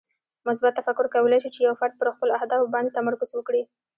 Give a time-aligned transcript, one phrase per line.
[0.47, 3.63] مثبت تفکر کولی شي چې یو فرد پر خپلو اهدافو باندې تمرکز وکړي.